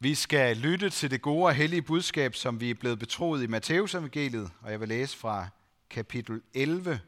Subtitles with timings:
[0.00, 3.46] Vi skal lytte til det gode og hellige budskab, som vi er blevet betroet i
[3.46, 5.48] Matteus evangeliet, og jeg vil læse fra
[5.90, 7.00] kapitel 11,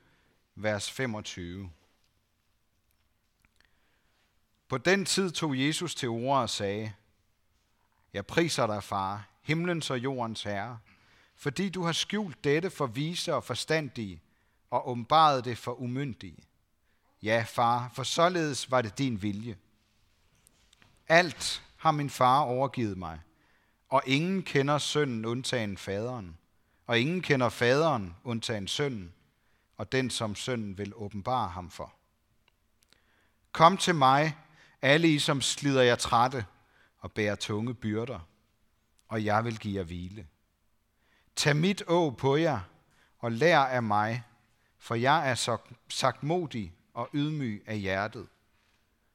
[0.54, 1.70] vers 25.
[4.68, 6.92] På den tid tog Jesus til ord og sagde,
[8.12, 10.78] Jeg priser dig, far, himlens og jordens herre,
[11.36, 14.22] fordi du har skjult dette for vise og forstandige,
[14.70, 16.44] og åbenbaret det for umyndige.
[17.22, 19.56] Ja, far, for således var det din vilje.
[21.08, 23.20] Alt har min far overgivet mig,
[23.88, 26.38] og ingen kender sønnen undtagen faderen,
[26.86, 29.12] og ingen kender faderen undtagen sønnen,
[29.76, 31.94] og den som sønnen vil åbenbare ham for.
[33.52, 34.36] Kom til mig,
[34.82, 36.46] alle I som slider jer trætte
[36.98, 38.20] og bærer tunge byrder,
[39.08, 40.26] og jeg vil give jer hvile.
[41.36, 42.60] Tag mit å på jer
[43.18, 44.22] og lær af mig,
[44.78, 45.56] for jeg er så
[45.88, 48.28] sagt modig og ydmyg af hjertet.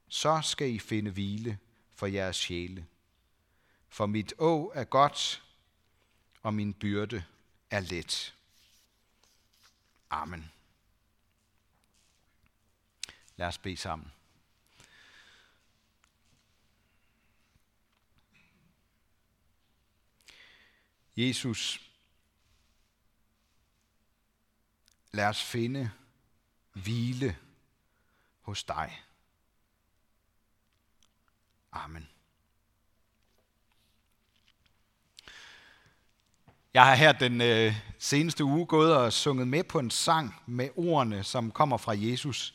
[0.08, 1.58] Så skal I finde hvile
[1.96, 2.86] for jeres sjæle.
[3.90, 5.44] For mit å er godt,
[6.44, 7.24] og min byrde
[7.72, 8.34] er let.
[10.10, 10.52] Amen.
[13.36, 14.12] Lad os bede sammen.
[21.18, 21.92] Jesus,
[25.12, 25.92] lad os finde
[26.74, 27.38] hvile
[28.42, 29.02] hos dig.
[31.76, 32.08] Amen.
[36.74, 40.70] Jeg har her den øh, seneste uge gået og sunget med på en sang med
[40.76, 42.54] ordene, som kommer fra Jesus.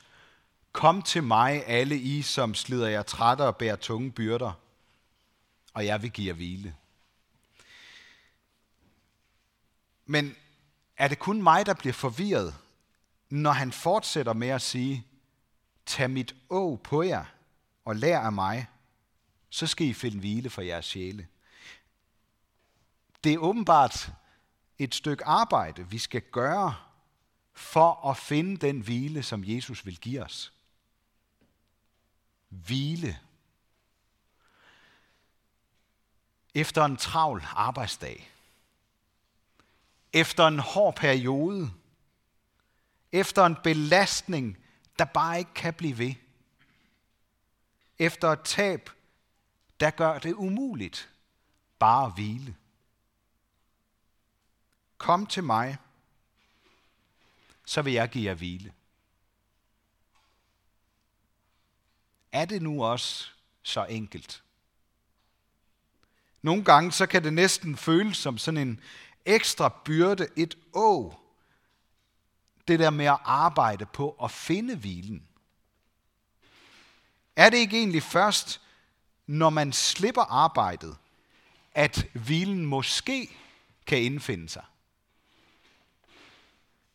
[0.73, 4.53] Kom til mig, alle I, som slider jer trætte og bærer tunge byrder,
[5.75, 6.75] og jeg vil give jer hvile.
[10.07, 10.37] Men
[10.97, 12.55] er det kun mig, der bliver forvirret,
[13.29, 15.07] når han fortsætter med at sige,
[15.87, 17.25] tag mit å på jer
[17.85, 18.67] og lær af mig,
[19.51, 21.29] så skal I finde hvile for jeres sjæle.
[23.25, 24.13] Det er åbenbart
[24.79, 26.75] et stykke arbejde, vi skal gøre
[27.53, 30.53] for at finde den hvile, som Jesus vil give os.
[32.49, 33.19] Hvile.
[36.55, 38.31] Efter en travl arbejdsdag.
[40.13, 41.71] Efter en hård periode.
[43.13, 44.59] Efter en belastning,
[44.99, 46.15] der bare ikke kan blive ved.
[47.99, 48.91] Efter et tab,
[49.81, 51.11] der gør det umuligt
[51.79, 52.57] bare at hvile.
[54.99, 55.79] Kom til mig,
[57.65, 58.75] så vil jeg give jer hvile.
[62.33, 63.31] Er det nu også
[63.63, 64.43] så enkelt?
[66.43, 68.81] Nogle gange så kan det næsten føles som sådan en
[69.25, 71.15] ekstra byrde, et å.
[72.69, 75.29] Det der med at arbejde på at finde hvilen.
[77.37, 78.61] Er det ikke egentlig først,
[79.31, 80.97] når man slipper arbejdet,
[81.73, 83.37] at hvilen måske
[83.87, 84.65] kan indfinde sig?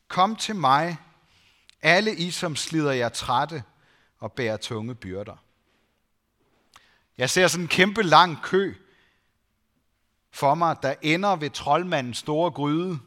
[0.08, 0.98] Kom til mig,
[1.82, 3.64] alle I, som slider jer trætte
[4.20, 5.36] og bærer tunge byrder.
[7.18, 8.74] Jeg ser sådan en kæmpe lang kø
[10.32, 13.00] for mig, der ender ved troldmandens store gryde,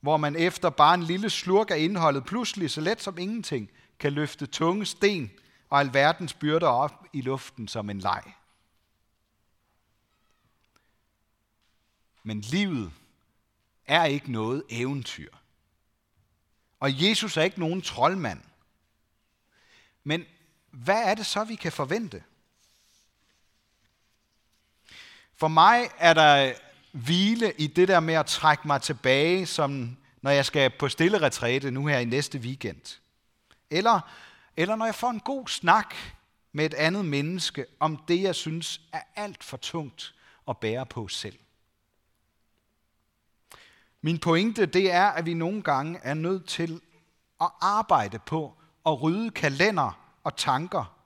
[0.00, 4.12] hvor man efter bare en lille slurk af indholdet pludselig så let som ingenting kan
[4.12, 5.30] løfte tunge sten
[5.70, 8.22] og alverdens byrder op i luften som en leg.
[12.26, 12.92] Men livet
[13.86, 15.30] er ikke noget eventyr.
[16.80, 18.40] Og Jesus er ikke nogen troldmand.
[20.04, 20.24] Men
[20.70, 22.22] hvad er det så, vi kan forvente?
[25.36, 26.54] For mig er der
[26.92, 31.20] hvile i det der med at trække mig tilbage, som når jeg skal på stille
[31.20, 32.98] retræte nu her i næste weekend.
[33.70, 34.00] Eller,
[34.56, 35.94] eller når jeg får en god snak
[36.52, 40.14] med et andet menneske om det, jeg synes er alt for tungt
[40.48, 41.38] at bære på selv.
[44.04, 46.80] Min pointe det er, at vi nogle gange er nødt til
[47.40, 48.54] at arbejde på
[48.86, 50.96] at rydde kalender og tanker,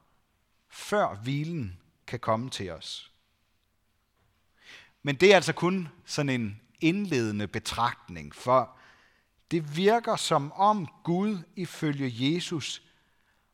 [0.68, 3.12] før hvilen kan komme til os.
[5.02, 8.76] Men det er altså kun sådan en indledende betragtning, for
[9.50, 12.82] det virker som om Gud ifølge Jesus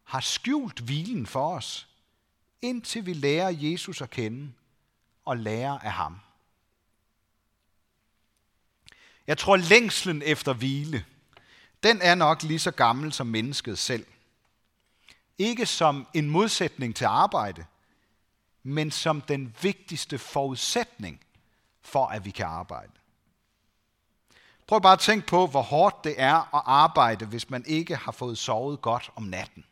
[0.05, 1.89] har skjult hvilen for os,
[2.63, 4.53] indtil vi lærer Jesus at kende
[5.25, 6.21] og lærer af ham.
[9.27, 11.05] Jeg tror, længslen efter hvile,
[11.83, 14.07] den er nok lige så gammel som mennesket selv.
[15.39, 17.65] Ikke som en modsætning til arbejde,
[18.63, 21.21] men som den vigtigste forudsætning
[21.83, 22.93] for, at vi kan arbejde.
[24.67, 28.13] Prøv bare at tænke på, hvor hårdt det er at arbejde, hvis man ikke har
[28.13, 29.65] fået sovet godt om natten.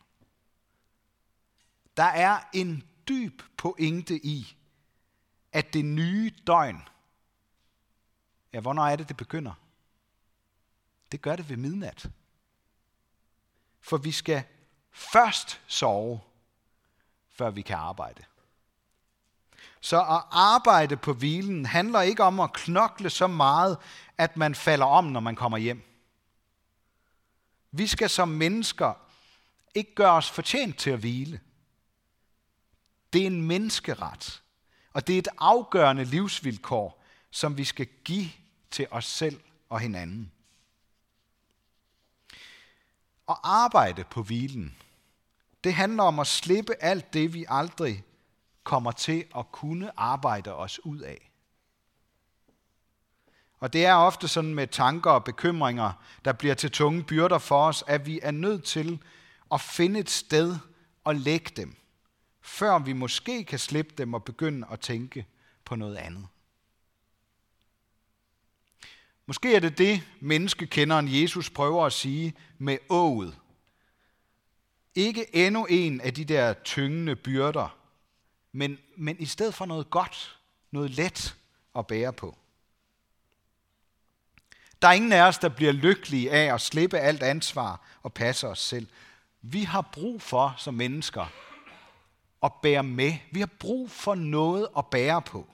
[1.96, 4.56] Der er en dyb pointe i,
[5.52, 6.82] at det nye døgn,
[8.52, 9.52] ja, hvornår er det, det begynder?
[11.12, 12.10] Det gør det ved midnat.
[13.80, 14.42] For vi skal
[14.90, 16.20] først sove,
[17.30, 18.24] før vi kan arbejde.
[19.80, 23.78] Så at arbejde på hvilen handler ikke om at knokle så meget,
[24.18, 25.82] at man falder om, når man kommer hjem.
[27.70, 28.94] Vi skal som mennesker
[29.74, 31.40] ikke gøre os fortjent til at hvile.
[33.12, 34.42] Det er en menneskeret,
[34.92, 38.30] og det er et afgørende livsvilkår, som vi skal give
[38.72, 40.32] til os selv og hinanden.
[43.28, 44.76] At arbejde på hvilen,
[45.64, 48.04] det handler om at slippe alt det, vi aldrig
[48.64, 51.30] kommer til at kunne arbejde os ud af.
[53.58, 55.92] Og det er ofte sådan med tanker og bekymringer,
[56.24, 59.02] der bliver til tunge byrder for os, at vi er nødt til
[59.52, 60.56] at finde et sted
[61.04, 61.76] og lægge dem,
[62.40, 65.26] før vi måske kan slippe dem og begynde at tænke
[65.64, 66.26] på noget andet.
[69.32, 73.38] Måske er det det, menneskekenderen Jesus prøver at sige med ået.
[74.94, 77.76] Ikke endnu en af de der tyngende byrder,
[78.52, 80.38] men, men i stedet for noget godt,
[80.70, 81.36] noget let
[81.76, 82.36] at bære på.
[84.82, 88.48] Der er ingen af os, der bliver lykkelige af at slippe alt ansvar og passe
[88.48, 88.86] os selv.
[89.42, 91.26] Vi har brug for som mennesker
[92.42, 93.14] at bære med.
[93.30, 95.48] Vi har brug for noget at bære på.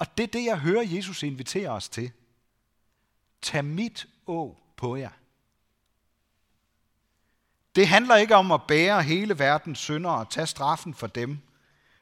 [0.00, 2.12] Og det er det, jeg hører Jesus invitere os til.
[3.42, 5.12] Tag mit å på jer.
[7.74, 11.38] Det handler ikke om at bære hele verdens synder og tage straffen for dem,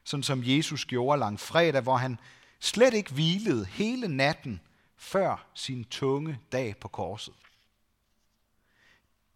[0.03, 2.19] sådan som Jesus gjorde lang fredag, hvor han
[2.59, 4.61] slet ikke hvilede hele natten
[4.97, 7.33] før sin tunge dag på korset.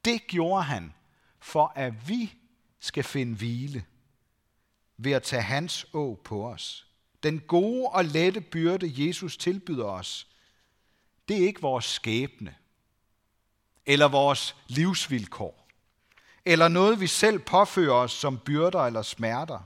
[0.06, 0.94] Det gjorde han,
[1.40, 2.34] for at vi
[2.80, 3.86] skal finde hvile
[4.98, 6.93] ved at tage hans å på os.
[7.24, 10.28] Den gode og lette byrde, Jesus tilbyder os,
[11.28, 12.56] det er ikke vores skæbne,
[13.86, 15.68] eller vores livsvilkår,
[16.46, 19.60] eller noget, vi selv påfører os som byrder eller smerter.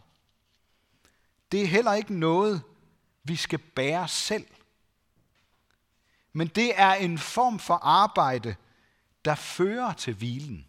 [1.51, 2.61] Det er heller ikke noget,
[3.23, 4.47] vi skal bære selv.
[6.33, 8.55] Men det er en form for arbejde,
[9.25, 10.67] der fører til hvilen.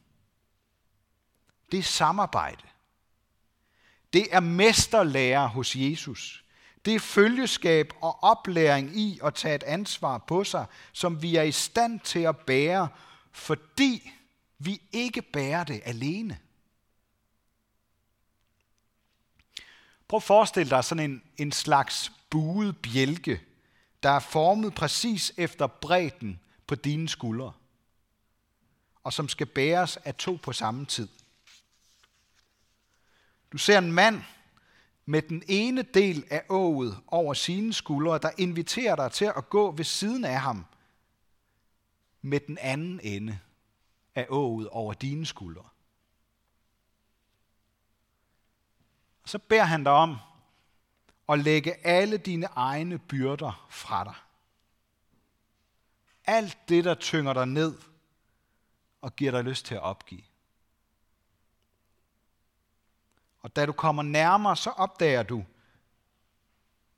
[1.72, 2.64] Det er samarbejde.
[4.12, 6.44] Det er mesterlærer hos Jesus.
[6.84, 11.42] Det er følgeskab og oplæring i at tage et ansvar på sig, som vi er
[11.42, 12.88] i stand til at bære,
[13.32, 14.12] fordi
[14.58, 16.38] vi ikke bærer det alene.
[20.08, 23.40] Prøv at forestille dig sådan en, en slags buet bjælke,
[24.02, 27.52] der er formet præcis efter bredden på dine skuldre,
[29.04, 31.08] og som skal bæres af to på samme tid.
[33.52, 34.22] Du ser en mand
[35.08, 39.70] med den ene del af ået over sine skuldre, der inviterer dig til at gå
[39.70, 40.66] ved siden af ham
[42.22, 43.38] med den anden ende
[44.14, 45.68] af ået over dine skuldre.
[49.24, 50.16] Så beder han dig om
[51.28, 54.14] at lægge alle dine egne byrder fra dig.
[56.24, 57.78] Alt det, der tynger dig ned
[59.00, 60.27] og giver dig lyst til at opgive.
[63.40, 65.44] Og da du kommer nærmere, så opdager du,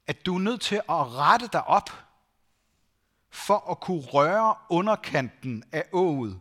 [0.07, 1.91] at du er nødt til at rette dig op
[3.31, 6.41] for at kunne røre underkanten af ået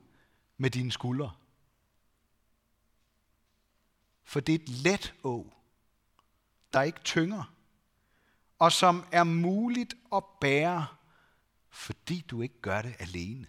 [0.58, 1.32] med dine skuldre.
[4.24, 5.54] For det er et let å,
[6.74, 7.54] der ikke tynger,
[8.60, 10.88] og som er muligt at bære,
[11.70, 13.48] fordi du ikke gør det alene.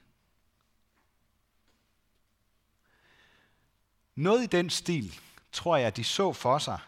[4.15, 5.21] Noget i den stil,
[5.53, 6.79] tror jeg, de så for sig,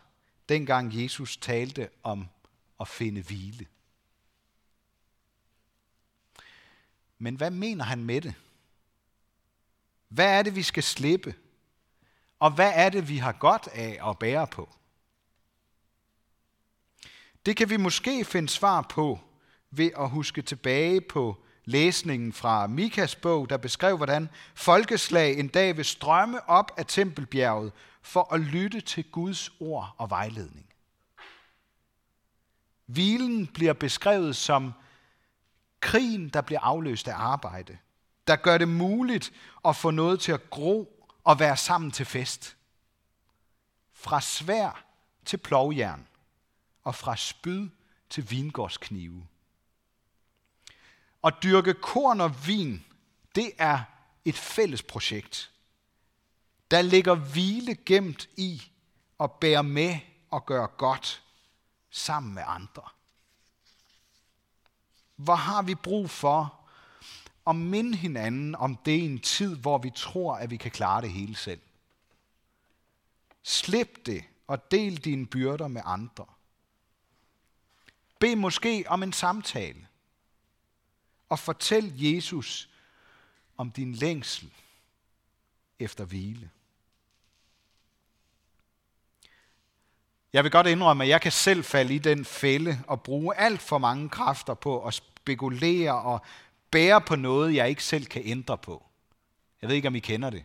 [0.49, 2.29] dengang Jesus talte om
[2.81, 3.67] at finde hvile.
[7.19, 8.35] Men hvad mener han med det?
[10.09, 11.35] Hvad er det, vi skal slippe?
[12.39, 14.69] Og hvad er det, vi har godt af at bære på?
[17.47, 19.21] Det kan vi måske finde svar på
[19.71, 25.77] ved at huske tilbage på læsningen fra Mikas bog, der beskrev, hvordan folkeslag en dag
[25.77, 30.67] vil strømme op af tempelbjerget for at lytte til Guds ord og vejledning.
[32.87, 34.73] Hvilen bliver beskrevet som
[35.81, 37.79] krigen, der bliver afløst af arbejde,
[38.27, 39.33] der gør det muligt
[39.65, 42.57] at få noget til at gro og være sammen til fest.
[43.93, 44.85] Fra svær
[45.25, 46.09] til plovjern
[46.83, 47.69] og fra spyd
[48.11, 49.27] til vingårdsknive.
[51.25, 52.85] At dyrke korn og vin,
[53.35, 53.81] det er
[54.25, 55.52] et fælles projekt.
[56.73, 58.63] Der ligger hvile gemt i
[59.21, 59.99] at bære med
[60.31, 61.23] og gøre godt
[61.91, 62.83] sammen med andre.
[65.17, 66.69] Hvor har vi brug for
[67.47, 71.03] at minde hinanden om det i en tid, hvor vi tror, at vi kan klare
[71.03, 71.61] det hele selv.
[73.43, 76.27] Slip det og del dine byrder med andre.
[78.19, 79.87] Bed måske om en samtale
[81.29, 82.71] og fortæl Jesus
[83.57, 84.53] om din længsel
[85.79, 86.51] efter hvile.
[90.33, 93.63] Jeg vil godt indrømme, at jeg kan selv falde i den fælde og bruge alt
[93.63, 96.21] for mange kræfter på at spekulere og
[96.71, 98.87] bære på noget, jeg ikke selv kan ændre på.
[99.63, 100.45] Jeg ved ikke, om I kender det.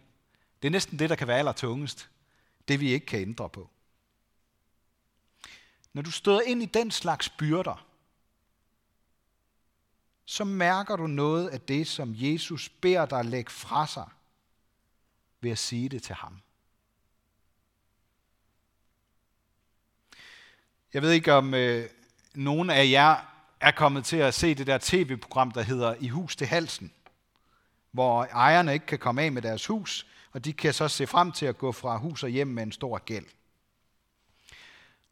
[0.61, 2.09] Det er næsten det, der kan være allertungest.
[2.67, 3.69] Det, vi ikke kan ændre på.
[5.93, 7.85] Når du støder ind i den slags byrder,
[10.25, 14.09] så mærker du noget af det, som Jesus beder dig lægge fra sig,
[15.41, 16.41] ved at sige det til ham.
[20.97, 21.89] Jeg ved ikke, om øh,
[22.33, 23.15] nogen af jer
[23.59, 26.91] er kommet til at se det der tv-program, der hedder I hus til halsen,
[27.91, 31.31] hvor ejerne ikke kan komme af med deres hus, og de kan så se frem
[31.31, 33.25] til at gå fra hus og hjem med en stor gæld.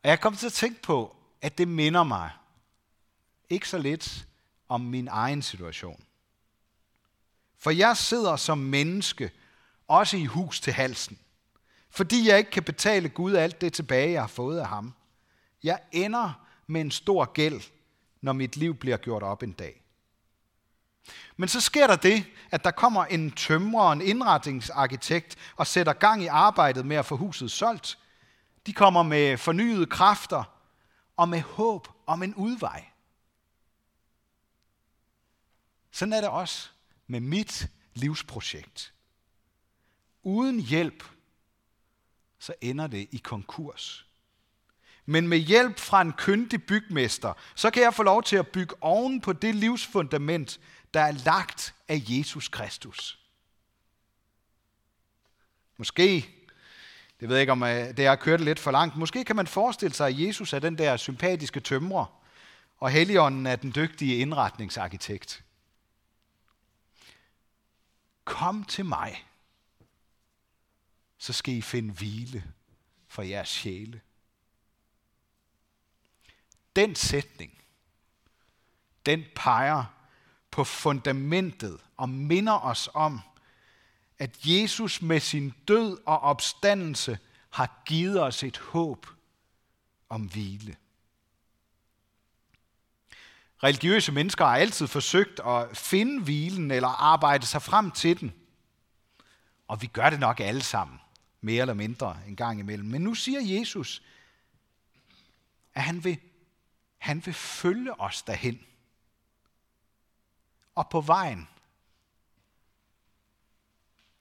[0.03, 2.31] Og jeg kom til at tænke på, at det minder mig
[3.49, 4.25] ikke så lidt
[4.69, 6.03] om min egen situation.
[7.57, 9.31] For jeg sidder som menneske
[9.87, 11.19] også i hus til halsen,
[11.89, 14.93] fordi jeg ikke kan betale Gud alt det tilbage, jeg har fået af ham.
[15.63, 17.61] Jeg ender med en stor gæld,
[18.21, 19.81] når mit liv bliver gjort op en dag.
[21.37, 25.93] Men så sker der det, at der kommer en tømrer og en indretningsarkitekt og sætter
[25.93, 27.99] gang i arbejdet med at få huset solgt.
[28.65, 30.43] De kommer med fornyede kræfter
[31.17, 32.85] og med håb om en udvej.
[35.91, 36.69] Sådan er det også
[37.07, 38.93] med mit livsprojekt.
[40.23, 41.03] Uden hjælp,
[42.39, 44.05] så ender det i konkurs.
[45.05, 48.75] Men med hjælp fra en kyndig bygmester, så kan jeg få lov til at bygge
[48.81, 50.59] oven på det livsfundament,
[50.93, 53.19] der er lagt af Jesus Kristus.
[55.77, 56.29] Måske,
[57.19, 59.47] det ved jeg ikke om øh, det er kørt lidt for langt, måske kan man
[59.47, 62.21] forestille sig, at Jesus er den der sympatiske tømrer,
[62.77, 65.43] og Helligånden er den dygtige indretningsarkitekt.
[68.23, 69.25] Kom til mig,
[71.17, 72.43] så skal I finde hvile
[73.07, 74.01] for jeres sjæle.
[76.75, 77.51] Den sætning,
[79.05, 79.83] den peger
[80.51, 83.19] på fundamentet og minder os om,
[84.19, 89.07] at Jesus med sin død og opstandelse har givet os et håb
[90.09, 90.75] om hvile.
[93.63, 98.33] Religiøse mennesker har altid forsøgt at finde hvilen eller arbejde sig frem til den.
[99.67, 100.99] Og vi gør det nok alle sammen,
[101.41, 102.89] mere eller mindre en gang imellem.
[102.89, 104.01] Men nu siger Jesus,
[105.73, 106.19] at han vil,
[107.05, 108.65] han vil følge os derhen.
[110.75, 111.47] Og på vejen,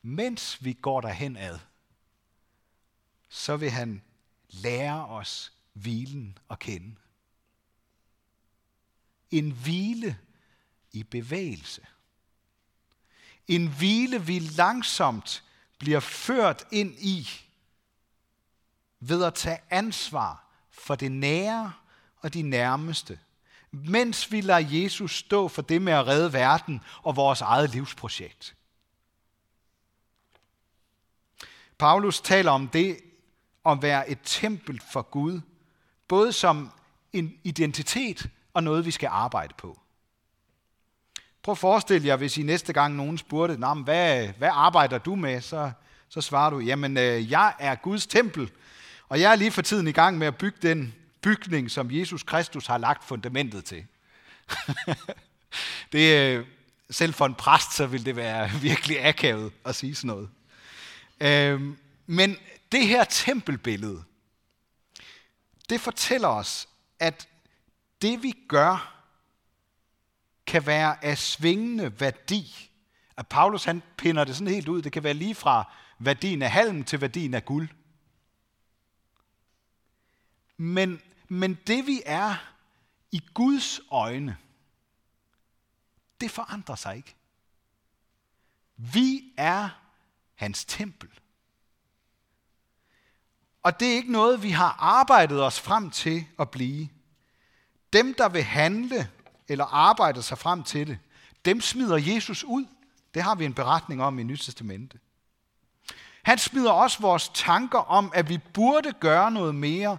[0.03, 1.59] mens vi går derhen ad,
[3.29, 4.03] så vil han
[4.49, 6.97] lære os hvilen at kende.
[9.31, 10.19] En hvile
[10.93, 11.87] i bevægelse.
[13.49, 15.45] En hvile, vi langsomt
[15.79, 17.29] bliver ført ind i
[19.01, 21.73] ved at tage ansvar for det nære
[22.25, 23.19] og de nærmeste,
[23.71, 28.55] mens vi lader Jesus stå for det med at redde verden og vores eget livsprojekt.
[31.79, 32.99] Paulus taler om det
[33.67, 35.41] at være et tempel for Gud,
[36.09, 36.71] både som
[37.13, 39.81] en identitet og noget, vi skal arbejde på.
[41.43, 45.41] Prøv at forestille jer, hvis I næste gang nogen spurgte, hvad, hvad arbejder du med?
[45.41, 45.73] Så,
[46.09, 48.51] så svarer du, jamen øh, jeg er Guds tempel,
[49.09, 52.23] og jeg er lige for tiden i gang med at bygge den bygning, som Jesus
[52.23, 53.87] Kristus har lagt fundamentet til.
[55.93, 56.47] det, øh,
[56.91, 60.31] selv for en præst, så vil det være virkelig akavet at sige sådan noget.
[61.21, 61.77] Øh,
[62.07, 62.37] men
[62.73, 64.05] det her tempelbillede,
[65.69, 67.29] det fortæller os, at
[68.03, 68.91] det vi gør,
[70.47, 72.71] kan være af svingende værdi.
[73.17, 74.83] At Paulus han pinder det sådan helt ud.
[74.83, 77.69] Det kan være lige fra værdien af halm til værdien af guld.
[80.57, 81.03] Men,
[81.35, 82.35] men det vi er
[83.13, 84.37] i Guds øjne,
[86.21, 87.15] det forandrer sig ikke.
[88.77, 89.69] Vi er
[90.35, 91.09] hans tempel.
[93.63, 96.89] Og det er ikke noget, vi har arbejdet os frem til at blive.
[97.93, 99.11] Dem, der vil handle
[99.49, 100.99] eller arbejde sig frem til det,
[101.45, 102.67] dem smider Jesus ud.
[103.15, 104.99] Det har vi en beretning om i Nyt Testamente.
[106.23, 109.99] Han smider også vores tanker om, at vi burde gøre noget mere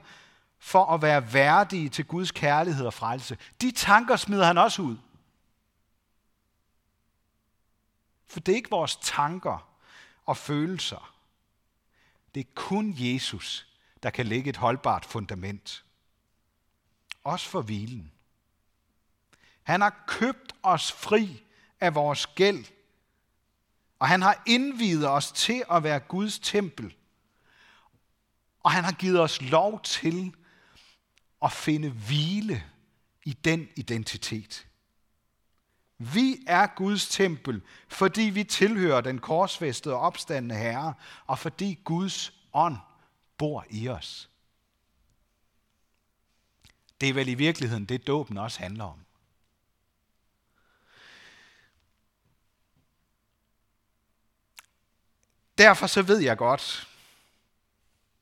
[0.66, 3.38] for at være værdige til Guds kærlighed og frelse.
[3.62, 4.98] De tanker smider han også ud.
[8.28, 9.70] For det er ikke vores tanker
[10.26, 11.14] og følelser.
[12.36, 13.68] Det er kun Jesus,
[14.04, 15.86] der kan lægge et holdbart fundament.
[17.24, 18.12] Også for hvilen.
[19.64, 21.44] Han har købt os fri
[21.80, 22.66] af vores gæld,
[24.00, 26.96] og han har indvidet os til at være Guds tempel.
[28.64, 30.36] Og han har givet os lov til
[31.42, 32.64] at finde hvile
[33.26, 34.68] i den identitet.
[35.98, 40.94] Vi er Guds tempel, fordi vi tilhører den korsfæstede og opstandende Herre,
[41.26, 42.78] og fordi Guds ånd
[43.38, 44.30] bor i os.
[47.02, 49.06] Det er vel i virkeligheden det, dåben også handler om.
[55.58, 56.88] Derfor så ved jeg godt,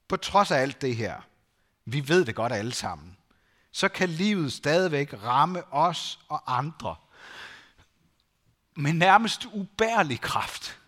[0.08, 1.22] på trods af alt det her,
[1.86, 3.18] vi ved det godt alle sammen,
[3.72, 6.96] så kan livet stadigvæk ramme os og andre
[8.76, 10.80] med nærmest ubærlig kraft.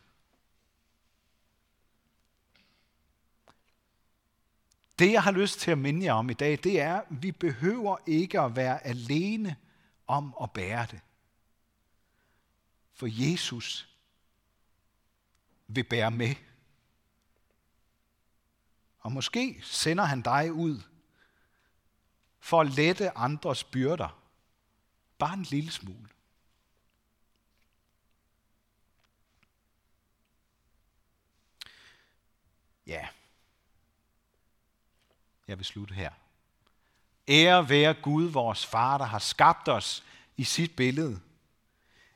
[4.99, 7.31] Det, jeg har lyst til at minde jer om i dag, det er, at vi
[7.31, 9.55] behøver ikke at være alene
[10.07, 10.99] om at bære det.
[12.93, 13.89] For Jesus
[15.67, 16.35] vil bære med.
[19.05, 20.81] Og måske sender han dig ud
[22.39, 24.21] for at lette andres byrder.
[25.17, 26.09] Bare en lille smule.
[32.87, 33.07] Ja.
[35.47, 36.11] Jeg vil slutte her.
[37.27, 40.03] Ære være Gud, vores far, der har skabt os
[40.37, 41.21] i sit billede.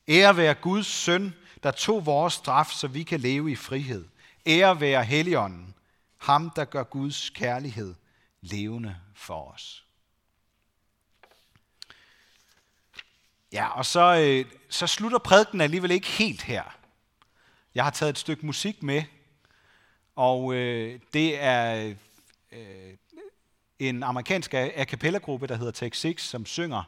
[0.08, 4.08] Ære være Guds søn, der tog vores straf, så vi kan leve i frihed.
[4.46, 5.76] Ære være Helligånden,
[6.20, 7.96] ham der gør Guds kærlighed
[8.42, 9.86] levende for os.
[13.52, 16.64] Ja, og så, øh, så slutter prædiken alligevel ikke helt her.
[17.76, 19.04] Jeg har taget et stykke musik med,
[20.16, 21.94] og øh, det er
[22.52, 22.94] øh,
[23.80, 26.84] en amerikansk a cappella-gruppe, der hedder Take Six, som synger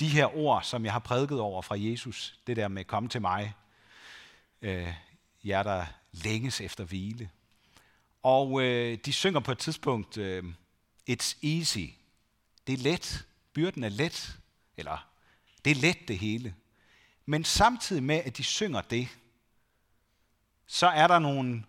[0.00, 2.38] de her ord, som jeg har prædiket over fra Jesus.
[2.46, 3.54] Det der med, kom til mig,
[4.62, 4.94] øh,
[5.44, 7.30] jer der længes efter hvile.
[8.22, 10.44] Og øh, de synger på et tidspunkt, øh,
[11.10, 11.86] it's easy.
[12.66, 13.26] Det er let.
[13.52, 14.38] Byrden er let.
[14.76, 15.08] Eller,
[15.64, 16.54] det er let det hele.
[17.26, 19.08] Men samtidig med, at de synger det,
[20.66, 21.64] så er der nogle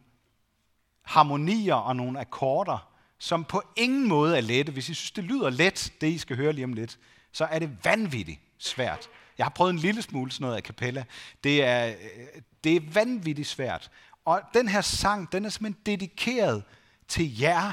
[1.02, 4.72] harmonier og nogle akkorder, som på ingen måde er lette.
[4.72, 7.00] Hvis I synes, det lyder let, det I skal høre lige om lidt,
[7.32, 9.10] så er det vanvittigt svært.
[9.38, 11.04] Jeg har prøvet en lille smule sådan noget af kapella.
[11.44, 13.92] Det er, øh, det er vanvittigt svært.
[14.26, 16.64] Og den her sang, den er simpelthen dedikeret
[17.08, 17.72] til jer,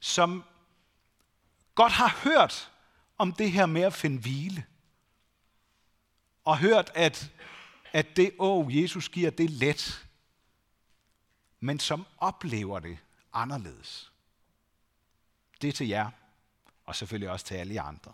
[0.00, 0.44] som
[1.74, 2.72] godt har hørt
[3.18, 4.64] om det her med at finde hvile.
[6.44, 7.30] Og hørt, at,
[7.92, 10.06] at det å, Jesus giver, det er let.
[11.60, 12.98] Men som oplever det
[13.32, 14.12] anderledes.
[15.62, 16.10] Det er til jer,
[16.86, 18.12] og selvfølgelig også til alle andre.